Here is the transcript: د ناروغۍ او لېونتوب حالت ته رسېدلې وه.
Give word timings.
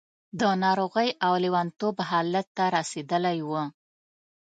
د 0.39 0.41
ناروغۍ 0.63 1.09
او 1.25 1.33
لېونتوب 1.43 1.95
حالت 2.09 2.47
ته 2.57 2.65
رسېدلې 2.77 3.37
وه. 3.49 3.63